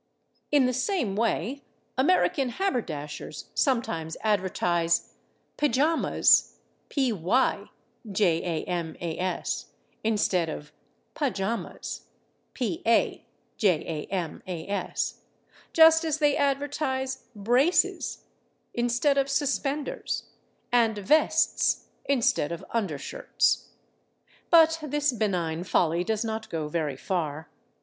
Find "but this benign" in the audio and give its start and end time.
24.49-25.63